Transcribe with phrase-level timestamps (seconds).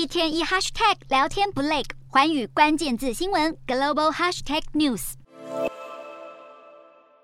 [0.00, 5.12] 一天一 hashtag 聊天不累，环宇关键字新闻 global hashtag news。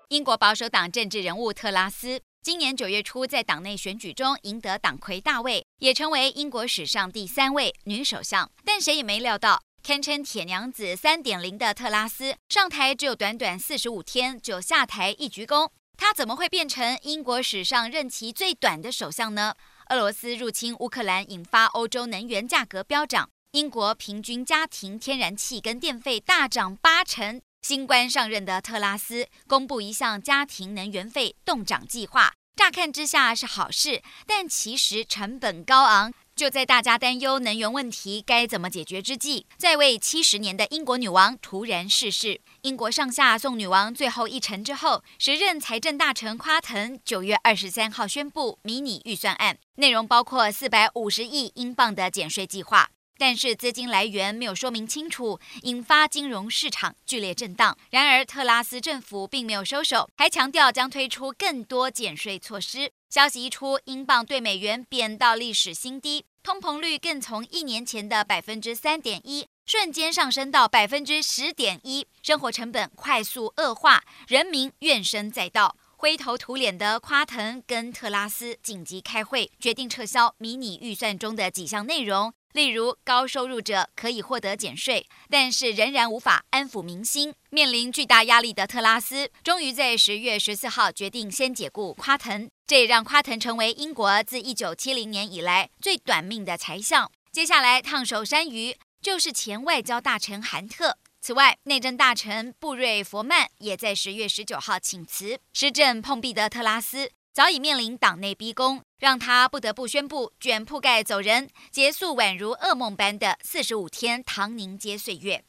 [0.09, 8.47] 英国保守党政治人物特拉斯今年九月初在党内选举中赢得党魁大位，也成为英国史上第三位女首相。
[8.63, 19.55] 但谁也没料到，堪称铁娘子三点零的特拉斯上台只有短短四十五天就下台一鞠躬，她怎么会变成英国史上任期最短的首相呢？
[19.89, 27.41] 俄罗斯入侵乌克兰，引发欧洲能源价格飙涨，英国平均家庭天然气跟电费大涨八成。
[27.61, 36.13] 新官上任的特拉斯公布一项家庭能源费冻涨计划，乍看之下是好事，但其实成本高昂。
[36.37, 42.39] 就在大家担忧能源问题该怎么解决之际，在位七十年的英国女王突然逝世。
[42.61, 57.75] 英国上下送女王最后一程之后，时任财政大臣夸腾九月二十三号宣布迷你预算案，内容包括四百五十亿英镑的减税计划，但是资金来源没有说明清楚，引发金融市场剧烈震荡。
[57.89, 62.91] 然而，特拉斯政府并没有收手，还强调将推出更多减税措施。
[63.09, 75.77] 消息一出，英镑兑美元贬到历史新低，通膨率更从一年前的百分之三点一瞬间上升到百分之十点一，生活成本快速恶化，人民怨声载道。
[75.95, 82.33] 灰头土脸的夸腾跟特拉斯紧急开会，决定撤销迷你预算中的几项内容。
[82.57, 87.31] 例如，高收入者可以获得减税，但是仍然无法安抚民心。
[87.51, 97.11] 面临巨大压力的特拉斯，终于在十月十四号决定先解雇夸腾，这也让夸腾成为英国自一九七零年以来最短命的财相。
[97.31, 100.97] 接下来烫手山芋就是前外交大臣韩特。
[101.21, 105.37] 此外，内政大臣布瑞佛曼也在十月十九号请辞。
[105.53, 115.45] 施政碰壁的特拉斯，早已面临党内逼宫，让他不得不宣布卷铺盖走人，结束宛如噩梦般的四十五天唐宁街岁月。